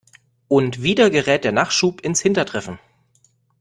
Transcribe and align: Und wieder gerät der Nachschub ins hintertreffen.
Und 0.47 0.81
wieder 0.81 1.11
gerät 1.11 1.43
der 1.43 1.51
Nachschub 1.51 2.01
ins 2.01 2.21
hintertreffen. 2.21 2.79